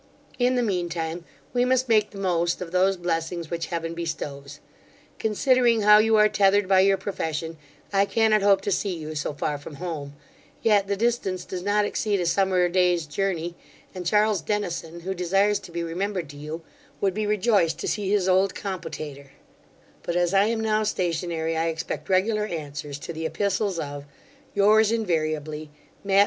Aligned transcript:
In 0.39 0.55
the 0.55 0.63
mean 0.63 0.89
time, 0.89 1.25
we 1.53 1.63
must 1.63 1.87
make 1.87 2.09
the 2.09 2.17
most 2.17 2.59
of 2.59 2.71
those 2.71 2.97
blessings 2.97 3.51
which 3.51 3.67
Heaven 3.67 3.93
bestows. 3.93 4.59
Considering 5.19 5.83
how 5.83 5.99
you 5.99 6.15
are 6.17 6.27
tethered 6.27 6.67
by 6.67 6.79
your 6.79 6.97
profession, 6.97 7.55
I 7.93 8.05
cannot 8.05 8.41
hope 8.41 8.61
to 8.61 8.71
see 8.71 8.95
you 8.97 9.13
so 9.13 9.31
far 9.35 9.59
from 9.59 9.75
home; 9.75 10.15
yet 10.63 10.87
the 10.87 10.97
distance 10.97 11.45
does 11.45 11.61
not 11.61 11.85
exceed 11.85 12.19
a 12.19 12.25
summer 12.25 12.67
day's 12.67 13.05
journey, 13.05 13.53
and 13.93 14.03
Charles 14.03 14.41
Dennison, 14.41 15.01
who 15.01 15.13
desires 15.13 15.59
to 15.59 15.71
be 15.71 15.83
remembered 15.83 16.29
to 16.29 16.35
you, 16.37 16.63
would 16.99 17.13
be 17.13 17.27
rejoiced 17.27 17.77
to 17.81 17.87
see 17.87 18.09
his 18.09 18.27
old 18.27 18.55
compotator; 18.55 19.29
but 20.01 20.15
as 20.15 20.33
I 20.33 20.45
am 20.45 20.61
now 20.61 20.81
stationary, 20.81 21.55
I 21.55 21.67
expect 21.67 22.09
regular 22.09 22.47
answers 22.47 22.97
to 22.97 23.13
the 23.13 23.27
epistles 23.27 23.77
of 23.77 24.05
Yours 24.55 24.91
invariably, 24.91 25.69
MATT. 26.03 26.19